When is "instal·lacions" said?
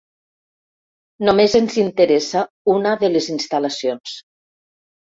3.39-4.21